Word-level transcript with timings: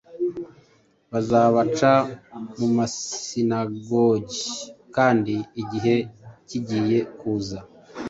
Bazabaca 1.11 1.93
mu 2.59 2.67
masinagogi, 2.77 4.43
kandi 4.95 5.35
igihe 5.61 5.95
kigiye 6.47 6.99
kuza, 7.19 7.59